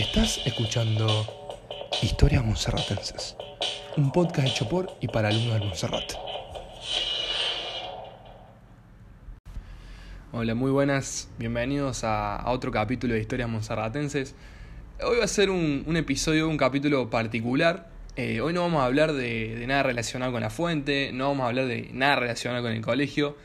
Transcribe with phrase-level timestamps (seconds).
[0.00, 1.06] Estás escuchando
[2.00, 3.36] Historias Monserratenses,
[3.98, 6.12] un podcast hecho por y para alumnos del Monserrat.
[10.32, 14.34] Hola, muy buenas, bienvenidos a, otro capítulo de Historias Monserratenses.
[15.02, 17.90] Hoy va a ser un, episodio, un capítulo particular.
[18.16, 21.48] Eh, hoy no vamos a hablar de, nada relacionado con la fuente, no vamos a
[21.48, 23.36] hablar de nada relacionado con el colegio.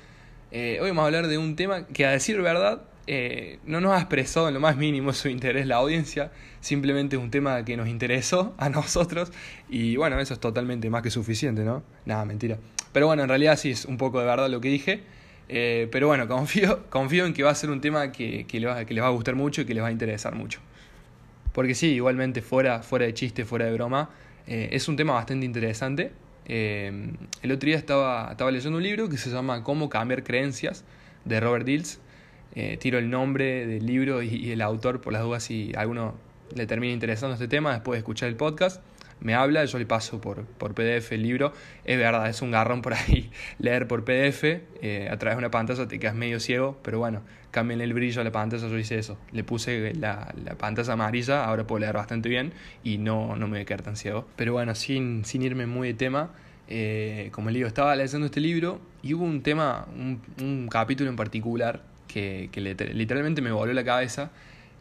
[0.51, 3.91] Eh, hoy vamos a hablar de un tema que a decir verdad eh, no nos
[3.93, 7.77] ha expresado en lo más mínimo su interés la audiencia, simplemente es un tema que
[7.77, 9.31] nos interesó a nosotros
[9.69, 11.83] y bueno, eso es totalmente más que suficiente, ¿no?
[12.05, 12.57] Nada, mentira.
[12.91, 15.03] Pero bueno, en realidad sí es un poco de verdad lo que dije,
[15.49, 18.69] eh, pero bueno, confío, confío en que va a ser un tema que, que, les
[18.69, 20.59] va, que, les va, a gustar mucho y que les va a interesar mucho.
[21.53, 24.09] Porque sí, igualmente fuera, fuera de chiste, fuera de broma,
[24.47, 26.11] eh, es un tema bastante interesante.
[26.47, 30.83] el otro día estaba, estaba leyendo un libro que se llama Cómo cambiar creencias
[31.23, 31.99] de Robert Dills
[32.55, 36.15] eh, tiro el nombre del libro y, el autor por las dudas si alguno
[36.53, 38.81] le termina interesando este tema después de escuchar el podcast.
[39.19, 41.53] Me habla, yo le paso por, por PDF el libro.
[41.83, 43.29] Es verdad, es un garrón por ahí
[43.59, 44.43] leer por PDF.
[44.81, 47.21] Eh, a través de una pantalla te quedas medio ciego, pero bueno,
[47.51, 48.67] cambien el brillo a la pantalla.
[48.67, 49.17] Yo hice eso.
[49.31, 53.53] Le puse la, la, pantalla amarilla, ahora puedo leer bastante bien y no, no me
[53.53, 54.27] voy a quedar tan ciego.
[54.35, 56.31] Pero bueno, sin, sin irme muy de tema,
[56.67, 61.09] eh, como le digo, estaba leyendo este libro y hubo un tema, un, un capítulo
[61.09, 62.49] en particular que,
[62.93, 64.31] literalmente me voló la cabeza,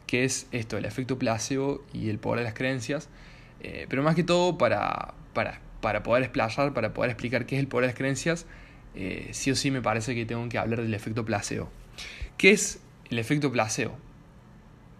[0.07, 3.09] que es esto, el efecto placebo y el poder de las creencias,
[3.61, 7.61] eh, pero más que todo para, para, para, poder explayar, para poder explicar qué es
[7.61, 8.47] el poder de las creencias,
[8.95, 11.69] eh, sí o sí me parece que tengo que hablar del efecto placebo.
[12.39, 13.97] ¿Qué es el efecto placebo?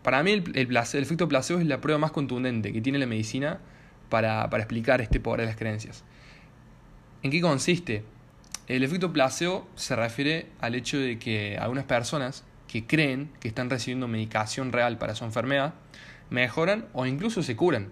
[0.03, 3.07] Para mí el, el, el efecto placebo es la prueba más contundente que tiene la
[3.07, 3.61] medicina
[4.09, 6.03] para, para explicar este poder de las creencias.
[7.23, 8.03] ¿En qué consiste?
[8.67, 13.71] El efecto placebo se refiere al hecho de que algunas personas que creen que están
[13.71, 15.75] recibiendo medicación real para su enfermedad
[16.31, 17.91] mejoran o incluso se curan,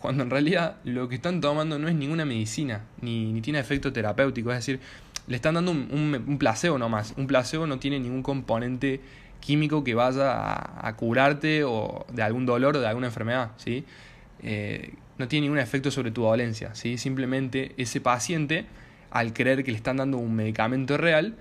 [0.00, 3.92] cuando en realidad lo que están tomando no es ninguna medicina, ni, ni tiene efecto
[3.92, 4.80] terapéutico, es decir,
[5.26, 7.14] le están dando un, un, placebo nomás.
[7.16, 9.00] Un placebo no tiene ningún componente
[9.40, 13.84] químico que vaya a, curarte o de algún dolor o de alguna enfermedad, ¿sí?
[14.42, 16.98] Eh, no tiene ningún efecto sobre tu dolencia, ¿sí?
[16.98, 18.66] Simplemente ese paciente
[19.18, 21.36] al creer que le están dando un medicamento real,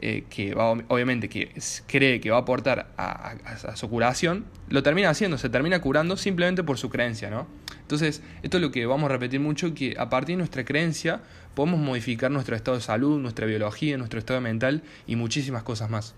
[0.00, 1.52] eh, que va, obviamente que
[1.86, 6.62] cree que va a aportar a, su curación, lo termina haciendo, se termina curando simplemente
[6.62, 7.46] por su creencia, ¿no?
[7.80, 11.20] Entonces, esto es lo que vamos a repetir mucho, que a partir de nuestra creencia
[11.54, 16.14] podemos modificar nuestro estado de salud, nuestra biología, nuestro estado mental y muchísimas cosas más.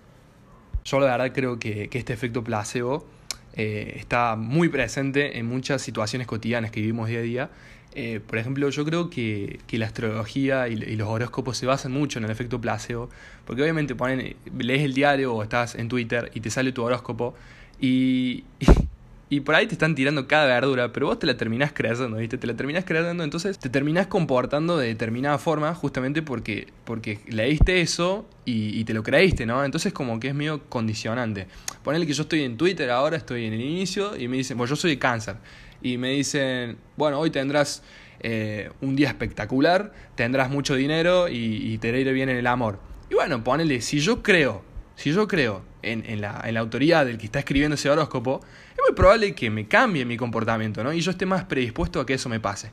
[0.85, 3.09] Yo la verdad creo que, este efecto placebo
[3.55, 7.51] eh, está muy presente en muchas situaciones cotidianas que vivimos día a día
[7.93, 12.19] eh, por ejemplo, yo creo que, que la astrología y, los horóscopos se basan mucho
[12.19, 13.11] en el efecto placebo,
[13.45, 17.35] porque obviamente ponen, lees el diario o estás en Twitter y te sale tu horóscopo
[17.81, 18.45] y,
[19.29, 22.39] y, por ahí te están tirando cada verdura, pero vos te la terminás creyendo, ¿viste?
[22.39, 27.81] Te la terminás creyendo, entonces te terminás comportando de determinada forma justamente porque, porque leíste
[27.81, 29.65] eso y, te lo creíste, ¿no?
[29.65, 31.49] Entonces como que es medio condicionante.
[31.83, 34.71] Ponele que yo estoy en Twitter ahora, estoy en el inicio y me dicen, bueno,
[34.71, 35.37] yo soy de cáncer
[35.83, 37.83] y me dicen, bueno, hoy tendrás
[38.21, 42.79] eh, un día espectacular, tendrás mucho dinero y, te irá bien en el amor.
[43.09, 44.63] Y bueno, ponele, si yo creo,
[44.95, 48.41] si yo creo en, en, la, en, la, autoridad del que está escribiendo ese horóscopo,
[48.73, 50.93] es muy probable que me cambie mi comportamiento, ¿no?
[50.93, 52.73] Y yo esté más predispuesto a que eso me pase.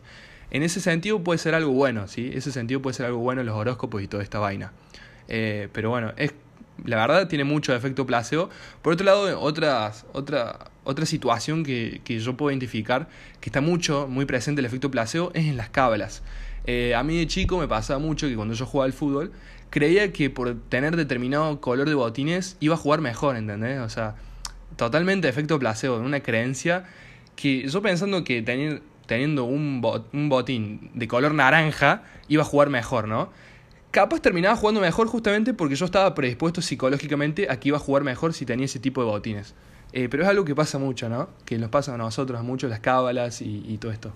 [0.52, 2.32] En ese sentido puede ser algo bueno, ¿sí?
[2.34, 4.74] Ese sentido puede ser algo bueno en los horóscopos y toda esta vaina.
[5.28, 6.34] Eh, pero bueno, es
[6.86, 8.50] la verdad tiene mucho efecto placebo.
[8.82, 13.08] Por otro lado, otras, otra, otra situación que, que, yo puedo identificar
[13.42, 16.24] que está mucho, muy presente el efecto placebo es en las cábalas.
[16.66, 19.32] Eh, a mí de chico me pasaba mucho que cuando yo jugaba al fútbol,
[19.70, 23.80] creía que por tener determinado color de botines iba a jugar mejor, ¿entendés?
[23.80, 24.16] O sea,
[24.76, 26.86] totalmente efecto placebo, una creencia
[27.36, 28.42] que yo pensando que
[29.06, 29.82] teniendo un,
[30.14, 33.30] un botín de color naranja iba a jugar mejor, ¿no?
[33.92, 38.04] capaz terminaba jugando mejor justamente porque yo estaba predispuesto psicológicamente a que iba a jugar
[38.04, 39.56] mejor si tenía ese tipo de botines.
[39.94, 41.30] Eh, pero es algo que pasa mucho, ¿no?
[41.46, 44.14] Que nos pasa a nosotros mucho las cábalas y, todo esto.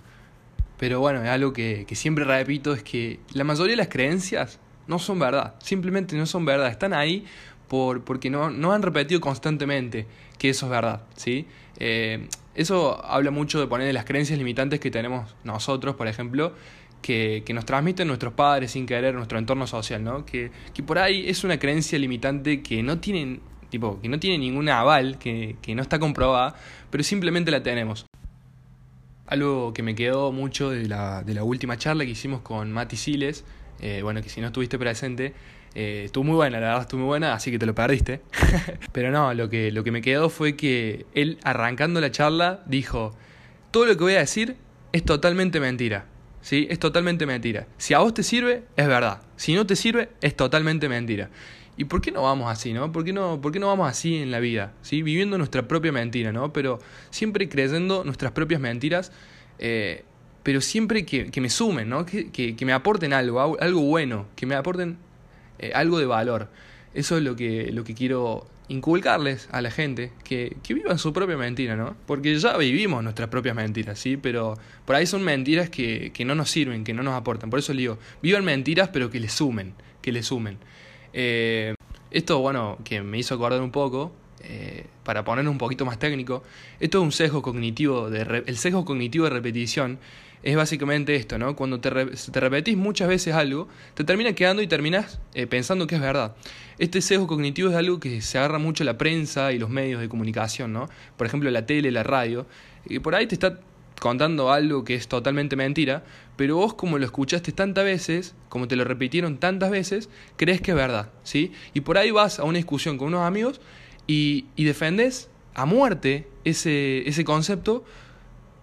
[0.78, 5.00] Pero bueno, es algo que, siempre repito, es que la mayoría de las creencias no
[5.00, 7.26] son verdad, simplemente no son verdad, están ahí
[7.68, 10.08] por, porque no, han repetido constantemente
[10.38, 11.48] que eso es verdad, ¿sí?
[11.78, 16.54] Eh, eso habla mucho de poner las creencias limitantes que tenemos nosotros, por ejemplo,
[17.02, 20.26] que, nos transmiten nuestros padres sin querer, nuestro entorno social, ¿no?
[20.26, 20.52] Que,
[20.86, 23.40] por ahí es una creencia limitante que no tiene,
[23.72, 26.54] tipo, que no tiene ninguna aval, que, que no está comprobada,
[26.92, 28.06] pero simplemente la tenemos.
[29.26, 32.98] Algo que me quedó mucho de la, de la última charla que hicimos con Mati
[32.98, 33.46] Siles,
[33.80, 35.34] eh, bueno, que si no estuviste presente,
[35.74, 38.20] Eh, estuvo muy buena, la verdad estuvo muy buena, así que te lo perdiste.
[38.92, 43.16] Pero no, lo que, lo que me quedó fue que él arrancando la charla dijo,
[43.72, 44.58] todo lo que voy a decir
[44.92, 46.08] es totalmente mentira.
[46.42, 46.68] ¿Sí?
[46.70, 47.68] Es totalmente mentira.
[47.78, 49.22] Si a vos te sirve, es verdad.
[49.38, 51.30] Si no te sirve, es totalmente mentira.
[51.78, 52.92] ¿Y por qué no vamos así, no?
[52.92, 54.74] ¿Por qué no, por qué no vamos así en la vida?
[54.82, 55.02] ¿Sí?
[55.02, 56.54] Viviendo nuestra propia mentira, ¿no?
[56.54, 56.80] Pero
[57.10, 59.12] siempre creyendo nuestras propias mentiras,
[59.60, 60.04] eh,
[60.44, 62.06] pero siempre que, que, me sumen, ¿no?
[62.06, 64.98] Que, que, que, me aporten algo, algo bueno, que me aporten
[65.60, 66.50] eh, algo de valor.
[66.94, 71.14] Eso es lo que, lo que quiero inculcarles a la gente, que, que vivan su
[71.14, 71.96] propia mentira, ¿no?
[72.06, 74.18] Porque ya vivimos nuestras propias mentiras, ¿sí?
[74.18, 77.50] Pero por ahí son mentiras que, que no nos sirven, que no nos aportan.
[77.50, 80.58] Por eso le digo, vivan mentiras, pero que le sumen, que le sumen.
[81.14, 81.76] Eh,
[82.12, 84.12] esto, bueno, que me hizo acordar un poco,
[84.44, 86.44] eh, para ponerlo un poquito más técnico,
[86.80, 90.00] esto es un sesgo cognitivo, de el sesgo cognitivo de repetición
[90.44, 91.56] es básicamente esto, ¿no?
[91.56, 95.96] Cuando te, te repetís muchas veces algo, te termina quedando y terminás eh, pensando que
[95.96, 96.36] es verdad.
[96.80, 100.10] Este sesgo cognitivo es algo que se agarra mucho la prensa y los medios de
[100.10, 100.90] comunicación, ¿no?
[101.16, 102.48] Por ejemplo, la tele, la radio,
[102.86, 103.60] y por ahí te está
[104.02, 106.04] contando algo que es totalmente mentira,
[106.36, 110.72] pero vos como lo escuchaste tantas veces, como te lo repitieron tantas veces, crees que
[110.72, 111.52] es verdad, ¿sí?
[111.76, 113.62] Y por ahí vas a una discusión con unos amigos
[114.08, 117.86] y, y defendes a muerte ese, ese concepto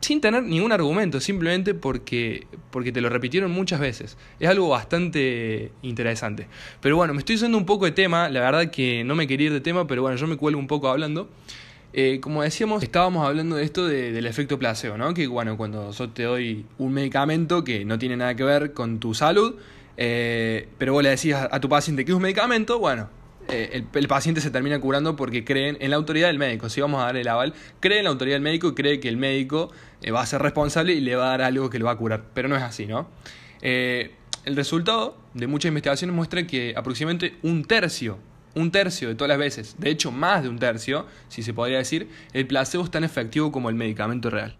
[0.00, 4.16] sin tener ningún argumento, simplemente porque, porque te lo repitieron muchas veces.
[4.40, 6.48] Es algo bastante interesante.
[6.80, 9.46] Pero bueno, me estoy yendo un poco de tema, la verdad que no me quería
[9.46, 11.28] ir de tema, pero bueno, yo me cuelgo un poco hablando.
[11.92, 15.14] Eh, como decíamos, estábamos hablando de esto del efecto placebo, ¿no?
[15.14, 19.00] Que bueno, cuando yo te doy un medicamento que no tiene nada que ver con
[19.00, 19.56] tu salud,
[19.96, 23.08] eh, pero vos le decís a tu paciente que es un medicamento, bueno,
[23.48, 26.68] eh, el, paciente se termina curando porque creen en la autoridad del médico.
[26.68, 29.08] Si vamos a dar el aval, cree en la autoridad del médico y cree que
[29.08, 29.70] el médico
[30.14, 32.24] va a ser responsable y le va a dar algo que lo va a curar.
[32.34, 33.08] Pero no es así, ¿no?
[33.60, 38.18] El resultado de muchas investigaciones muestra que aproximadamente un tercio,
[38.54, 41.78] un tercio de todas las veces, de hecho más de un tercio, si se podría
[41.78, 44.56] decir, el placebo es tan efectivo como el medicamento real.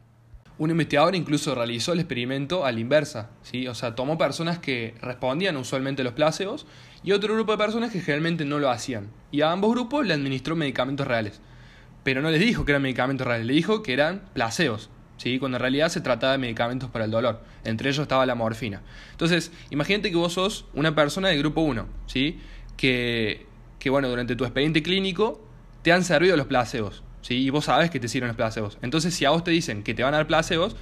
[0.59, 3.69] Un investigador incluso realizó el experimento a la inversa, ¿sí?
[3.69, 6.67] o sea, tomó personas que respondían usualmente a los placebos
[7.05, 9.09] y otro grupo de personas que generalmente no lo hacían.
[9.31, 11.41] Y a ambos grupos le administró medicamentos reales.
[12.03, 15.39] Pero no les dijo que eran medicamentos reales, le dijo que eran placebos, ¿sí?
[15.39, 17.41] cuando en realidad se trataba de medicamentos para el dolor.
[17.63, 18.83] Entre ellos estaba la morfina.
[19.13, 22.41] Entonces, imagínate que vos sos una persona del grupo 1, ¿sí?
[22.77, 23.47] que,
[23.79, 25.41] que bueno, durante tu expediente clínico
[25.83, 27.03] te han servido los placebos.
[27.23, 27.35] ¿sí?
[27.35, 28.79] Y vos sabes que te sirven los placebos.
[28.83, 30.77] Entonces, si a vos te dicen que te van a dar placebos,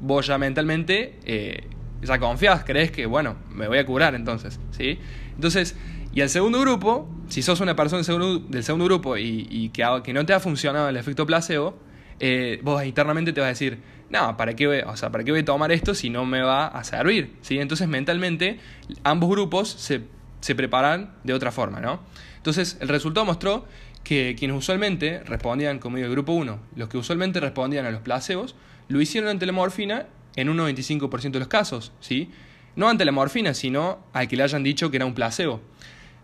[0.00, 1.68] vos ya mentalmente eh,
[2.02, 4.98] ya confías, crees que, bueno, me voy a curar entonces, ¿sí?
[5.34, 5.76] Entonces,
[6.12, 10.26] y al segundo grupo, si sos una persona del segundo, grupo y, que, que, no
[10.26, 11.78] te ha funcionado el efecto placebo,
[12.20, 13.78] eh, vos internamente te vas a decir,
[14.10, 16.42] no, ¿para qué, voy, o sea, ¿para qué voy a tomar esto si no me
[16.42, 17.36] va a servir?
[17.40, 17.58] ¿Sí?
[17.58, 18.58] Entonces, mentalmente,
[19.04, 20.02] ambos grupos se,
[20.40, 22.00] se preparan de otra forma, ¿no?
[22.42, 23.66] Entonces, el resultado mostró
[24.02, 28.00] que quienes usualmente respondían, como digo, el grupo 1, los que usualmente respondían a los
[28.02, 28.56] placebos,
[28.88, 32.30] lo hicieron ante la morfina en un 95% de los casos, ¿sí?
[32.74, 35.60] No ante la morfina, sino al que le hayan dicho que era un placebo.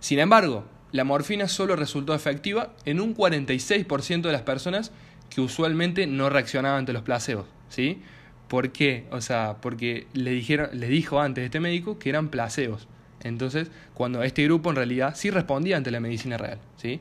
[0.00, 4.90] Sin embargo, la morfina solo resultó efectiva en un 46% de las personas
[5.30, 8.02] que usualmente no reaccionaban ante los placebos, ¿sí?
[8.48, 9.06] ¿Por qué?
[9.12, 12.88] O sea, porque le dijeron, le dijo antes este médico que eran placebos.
[13.22, 17.00] Entonces, cuando este grupo en realidad sí respondía ante la medicina real, ¿sí?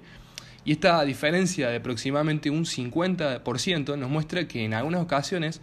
[0.67, 5.61] Y esta diferencia de aproximadamente un 50% nos muestra que en algunas ocasiones,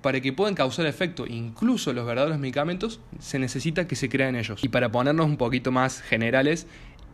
[0.00, 4.64] para que puedan causar efecto incluso los verdaderos medicamentos, se necesita que se crean ellos.
[4.64, 6.66] Y para ponernos un poquito más generales,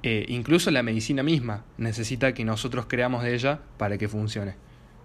[0.05, 4.55] eh, incluso la medicina misma necesita que nosotros creamos de ella para que funcione.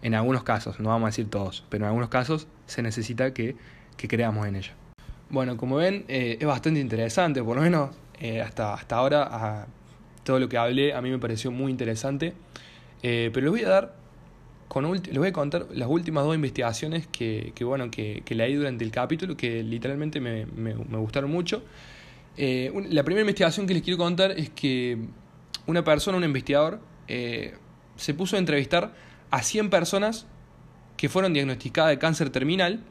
[0.03, 3.55] En algunos casos, no vamos a decir todos, pero en algunos casos se necesita que,
[3.95, 4.75] que creamos en ella.
[5.29, 9.67] Bueno, como ven, eh, es bastante interesante, por lo menos eh, hasta, hasta ahora
[10.23, 12.33] todo lo que hablé a mí me pareció muy interesante.
[13.03, 13.95] Eh, pero les voy a dar,
[14.69, 18.55] con les voy a contar las últimas dos investigaciones que, que bueno, que, que, leí
[18.55, 21.61] durante el capítulo, que literalmente me, me, gustaron mucho.
[22.37, 24.97] La primera investigación que les quiero contar es que
[25.65, 28.93] una persona, un investigador, se puso a entrevistar
[29.29, 30.25] a 100 personas
[30.95, 32.81] que fueron diagnosticadas de cáncer terminal,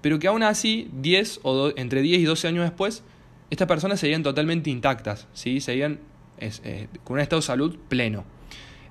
[0.00, 3.02] pero que aún así, 10 o entre 10 y 12 años después,
[3.50, 5.60] estas personas seguían totalmente intactas, ¿sí?
[5.60, 6.00] seguían
[6.38, 8.24] eh, con un estado de salud pleno.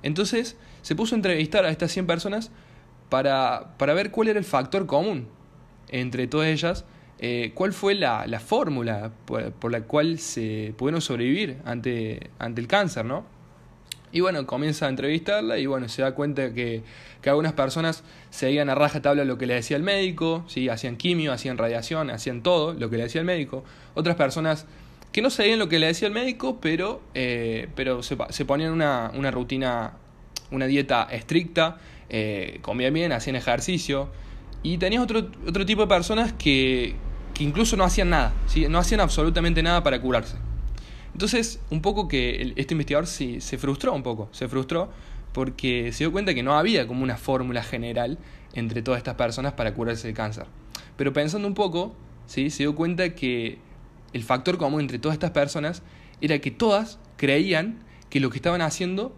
[0.02, 2.50] Entonces se puso a entrevistar a estas 100 personas
[3.08, 5.28] para, para ver cuál era el factor común
[5.88, 6.84] entre todas ellas,
[7.18, 12.66] eh, cuál fue la, la fórmula por, la cual se pudieron sobrevivir ante, ante el
[12.66, 13.24] cáncer, ¿no?
[14.12, 16.82] Y bueno, comienza a entrevistarla y bueno, se da cuenta que,
[17.22, 20.68] que algunas personas seguían a raja tabla lo que le decía el médico, ¿sí?
[20.68, 23.64] hacían quimio, hacían radiación, hacían todo lo que le decía el médico.
[23.94, 24.66] Otras personas
[25.12, 28.72] que no sabían lo que le decía el médico, pero, eh, pero se, se, ponían
[28.72, 29.92] una, una, rutina,
[30.50, 34.08] una dieta estricta, eh, comían bien, hacían ejercicio.
[34.62, 36.94] Y tenías otro, otro tipo de personas que,
[37.34, 38.66] que incluso no hacían nada, ¿sí?
[38.68, 40.36] no hacían absolutamente nada para curarse.
[41.20, 44.88] Entonces, un poco que este investigador se, se frustró un poco, se frustró
[45.34, 48.16] porque se dio cuenta que no había como una fórmula general
[48.54, 50.46] entre todas estas personas para curarse el cáncer.
[50.96, 52.48] Pero pensando un poco, ¿sí?
[52.48, 53.58] se dio cuenta que
[54.14, 55.82] el factor común entre todas estas personas
[56.22, 59.14] era que todas creían que lo que estaban haciendo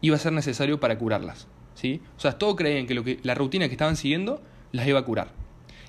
[0.00, 1.46] iba a ser necesario para curarlas.
[1.74, 2.02] ¿sí?
[2.16, 5.30] O sea, todos creían que, la rutina que estaban siguiendo las iba a curar.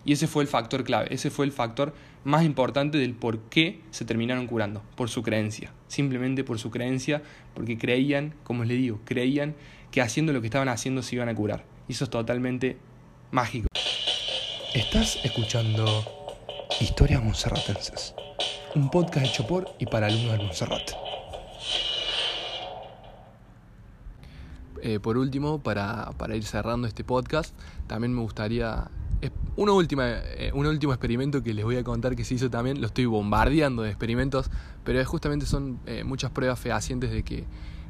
[0.04, 1.94] Y ese fue el factor clave, ese fue el factor
[2.24, 7.22] más importante del por qué se terminaron curando, por su creencia, simplemente por su creencia,
[7.54, 9.56] porque creían, como les digo, creían
[9.92, 11.66] que haciendo lo que estaban haciendo se iban a curar.
[11.88, 12.78] Y eso es totalmente
[13.32, 13.68] mágico.
[14.74, 15.86] Estás escuchando
[16.80, 18.16] Historias Monserratenses,
[18.74, 20.92] un podcast hecho por y para alumnos de Monserrat.
[24.84, 27.56] Eh, por último, para, para, ir cerrando este podcast,
[27.88, 28.90] también me gustaría...
[29.58, 33.06] Eh, un último experimento que les voy a contar que se hizo también, lo estoy
[33.06, 34.50] bombardeando de experimentos,
[34.84, 37.46] pero justamente son eh, muchas pruebas fehacientes de que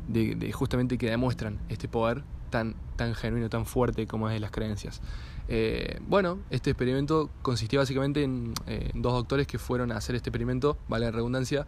[0.08, 4.52] de, justamente que demuestran este poder tan, tan genuino, tan fuerte como es de las
[4.52, 5.02] creencias.
[5.48, 8.54] Eh, bueno, este experimento consistía básicamente en
[8.96, 11.66] dos doctores que fueron a hacer este experimento, vale la redundancia,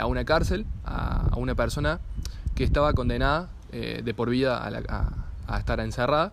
[0.00, 2.00] a una cárcel, a, una persona
[2.54, 6.32] que estaba condenada de por vida a, estar encerrada.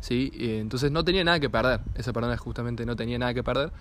[0.00, 0.32] ¿Sí?
[0.34, 3.72] entonces no tenía nada que perder, esa persona justamente no tenía nada que perder.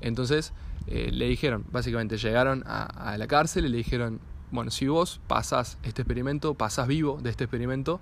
[0.00, 0.52] Entonces
[0.86, 4.20] le dijeron, básicamente llegaron a, la cárcel y le dijeron,
[4.52, 7.98] bueno, si vos pasás este experimento, pasás vivo de este experimento,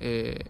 [0.00, 0.44] eh,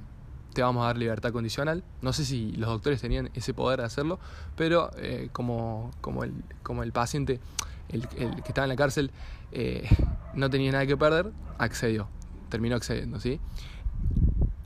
[0.53, 1.85] te vamos a dar libertad condicional.
[2.03, 4.19] No sé si los doctores tenían ese poder de hacerlo,
[4.57, 6.33] pero eh, como, como, el,
[6.65, 7.41] como el paciente,
[7.89, 9.13] el, que estaba en la cárcel,
[9.53, 9.89] eh,
[10.35, 12.09] no tenía nada que perder, accedió,
[12.49, 13.39] terminó accediendo, ¿sí?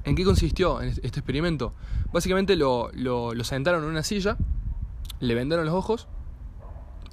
[0.05, 1.75] ¿En qué consistió este experimento?
[2.12, 4.37] Básicamente lo, lo, sentaron en una silla,
[5.21, 6.09] le vendaron los ojos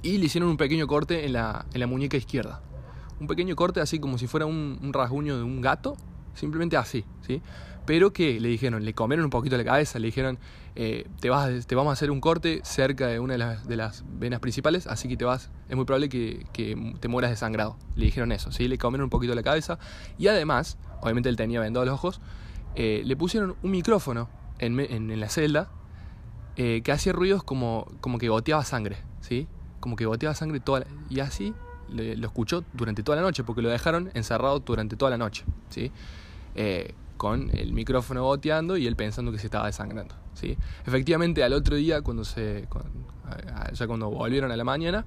[0.02, 2.62] y le hicieron un pequeño corte en la, en la muñeca izquierda
[3.20, 5.96] un pequeño corte así como si fuera un, rasguño de un gato,
[6.34, 7.40] simplemente así, ¿sí?
[7.86, 10.38] Pero que le dijeron, le comieron un poquito la cabeza, le dijeron,
[10.74, 13.76] eh, te, vas, te vamos a hacer un corte cerca de una de las, de
[13.76, 16.44] las venas principales, así que te vas, es muy probable que,
[16.98, 17.76] te mueras de sangrado.
[17.94, 18.66] Le dijeron eso, ¿sí?
[18.66, 19.78] Le comieron un poquito la cabeza
[20.18, 22.20] y además, obviamente él tenía vendados los ojos,
[22.76, 24.28] eh, le pusieron un micrófono
[24.58, 25.70] en, la celda
[26.56, 27.86] eh, que hacía ruidos como,
[28.20, 29.48] que goteaba sangre, ¿sí?
[29.80, 31.54] Como que goteaba sangre toda y así
[31.88, 35.90] lo escuchó durante toda la noche, porque lo dejaron encerrado durante toda la noche, ¿sí?
[36.54, 40.14] Eh, con el micrófono boteando y él pensando que se estaba desangrando.
[40.34, 40.58] ¿sí?
[40.84, 42.68] Efectivamente, al otro día, cuando se,
[43.72, 45.06] ya cuando volvieron a la mañana,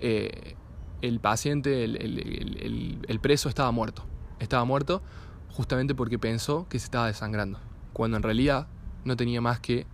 [0.00, 4.06] el paciente, el, el, preso estaba muerto.
[4.38, 5.02] Estaba muerto
[5.50, 7.58] justamente porque pensó que se estaba desangrando,
[7.92, 8.66] cuando en realidad
[9.04, 9.86] no tenía más que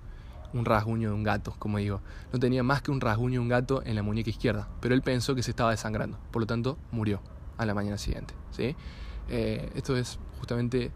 [0.53, 2.01] un rasguño de un gato, como digo.
[2.33, 5.03] No tenía más que un rasguño de un gato en la muñeca izquierda, pero él
[5.03, 7.21] pensó que se estaba desangrando, por lo tanto murió
[7.59, 8.35] a la mañana siguiente.
[8.51, 8.77] ¿sí?
[9.29, 10.91] Eh, esto es justamente,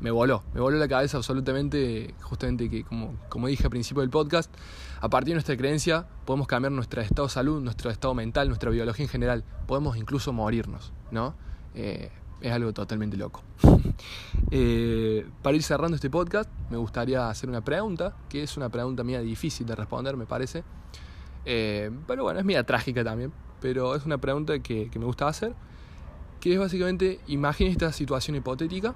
[0.00, 4.10] me voló, me voló la cabeza absolutamente, justamente que como, como dije al principio del
[4.10, 4.52] podcast,
[5.00, 8.70] a partir de nuestra creencia podemos cambiar nuestro estado de salud, nuestro estado mental, nuestra
[8.70, 11.34] biología en general, podemos incluso morirnos, ¿no?
[11.74, 12.10] Eh,
[12.40, 13.42] es algo totalmente loco.
[14.52, 19.02] Eh, para ir cerrando este podcast, me gustaría hacer una pregunta, que es una pregunta
[19.02, 20.62] mía difícil de responder, me parece.
[21.44, 25.54] Eh, pero bueno, es mía trágica también, pero es una pregunta que, me gusta hacer,
[26.40, 28.94] que es básicamente, imaginen esta situación hipotética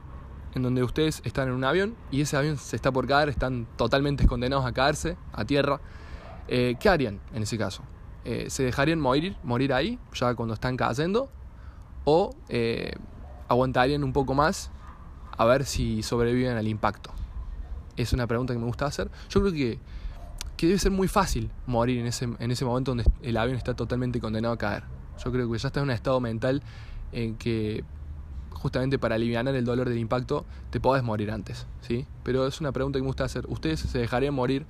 [0.55, 3.67] en donde ustedes están en un avión y ese avión se está por caer, están
[3.77, 5.81] totalmente condenados a caerse a tierra.
[6.47, 7.83] Eh, ¿Qué harían en ese caso?
[8.25, 11.29] ¿Se dejarían morir, morir ahí, ya cuando están cayendo?
[12.05, 12.37] ¿O
[13.51, 14.71] aguantarían un poco más
[15.37, 17.11] a ver si sobreviven al impacto?
[17.97, 19.11] Es una pregunta que me gusta hacer.
[19.29, 19.79] Yo creo que,
[20.57, 23.75] que debe ser muy fácil morir en ese, en ese momento donde el avión está
[23.75, 24.85] totalmente condenado a caer.
[25.23, 26.63] Yo creo que ya está en un estado mental
[27.13, 27.85] en que
[28.53, 32.07] justamente para aliviar el dolor del impacto te podés morir antes, ¿sí?
[32.23, 33.47] Pero es una pregunta que me gusta hacer.
[33.49, 34.65] ¿Ustedes se dejarían morir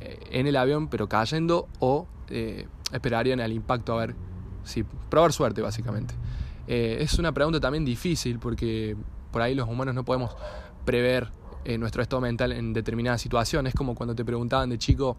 [0.00, 4.14] eh, en el avión pero cayendo o eh, esperarían al impacto a ver
[4.64, 6.14] si probar suerte básicamente?
[6.68, 8.96] Eh, es una pregunta también difícil porque
[9.30, 10.34] por ahí los humanos no podemos
[10.84, 11.28] prever
[11.64, 13.74] eh, nuestro estado mental en determinadas situaciones.
[13.74, 15.16] Es como cuando te preguntaban de chico,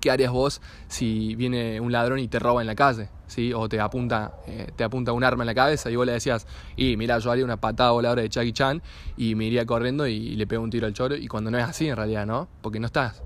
[0.00, 3.08] ¿qué harías vos si viene un ladrón y te roba en la calle?
[3.26, 3.52] ¿Sí?
[3.52, 6.46] O te apunta, eh, te apunta un arma en la cabeza y vos le decías,
[6.76, 8.82] y mira, yo haría una patada voladora de Chucky Chan
[9.16, 11.16] y me iría corriendo y, le pego un tiro al choro.
[11.16, 12.48] Y cuando no es así en realidad, ¿no?
[12.60, 13.22] Porque no estás,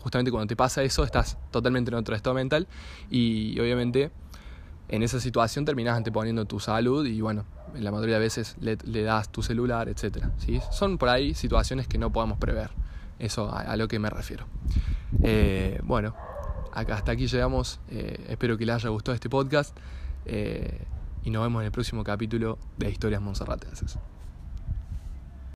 [0.00, 2.66] justamente cuando te pasa eso, estás totalmente en otro estado mental
[3.10, 4.10] y obviamente
[4.90, 7.44] en esa situación terminás anteponiendo tu salud y bueno,
[7.76, 10.26] en la mayoría de veces le, das tu celular, etc.
[10.38, 10.60] ¿sí?
[10.72, 12.70] Son por ahí situaciones que no podemos prever.
[13.20, 14.46] Eso a, lo que me refiero.
[15.22, 16.14] Eh, bueno,
[16.72, 17.78] hasta aquí llegamos.
[17.90, 19.76] Eh, espero que les haya gustado este podcast.
[20.24, 20.80] Eh,
[21.22, 23.98] y nos vemos en el próximo capítulo de Historias Monserratenses.